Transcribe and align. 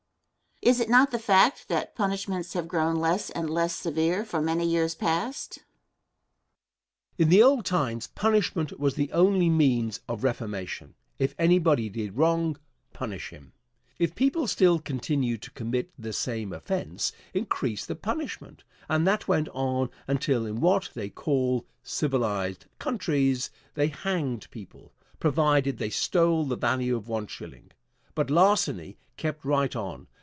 Question. 0.63 0.75
Is 0.75 0.79
it 0.79 0.89
not 0.91 1.09
the 1.09 1.17
fact 1.17 1.69
that 1.69 1.95
punishments 1.95 2.53
have 2.53 2.67
grown 2.67 2.97
less 2.97 3.31
and 3.31 3.49
less 3.49 3.75
severe 3.75 4.23
for 4.23 4.39
many 4.43 4.63
years 4.63 4.93
past? 4.93 5.57
Answer. 5.57 5.61
In 7.17 7.29
the 7.29 7.41
old 7.41 7.65
times 7.65 8.05
punishment 8.05 8.79
was 8.79 8.93
the 8.93 9.11
only 9.11 9.49
means 9.49 10.01
of 10.07 10.23
reformation. 10.23 10.93
If 11.17 11.33
anybody 11.39 11.89
did 11.89 12.15
wrong, 12.15 12.59
punish 12.93 13.29
him. 13.31 13.53
If 13.97 14.13
people 14.13 14.45
still 14.45 14.77
continued 14.77 15.41
to 15.41 15.49
commit 15.51 15.89
the 15.97 16.13
same 16.13 16.53
offence, 16.53 17.11
increase 17.33 17.83
the 17.83 17.95
punishment; 17.95 18.63
and 18.87 19.07
that 19.07 19.27
went 19.27 19.49
on 19.55 19.89
until 20.07 20.45
in 20.45 20.61
what 20.61 20.91
they 20.93 21.09
call 21.09 21.65
"civilized 21.81 22.67
countries" 22.77 23.49
they 23.73 23.87
hanged 23.87 24.47
people, 24.51 24.93
provided 25.19 25.79
they 25.79 25.89
stole 25.89 26.45
the 26.45 26.55
value 26.55 26.95
of 26.95 27.07
one 27.07 27.25
shilling. 27.25 27.71
But 28.13 28.29
larceny 28.29 28.99
kept 29.17 29.43
right 29.43 29.75
on. 29.75 30.05